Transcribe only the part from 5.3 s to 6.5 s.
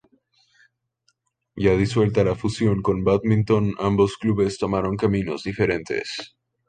diferentes.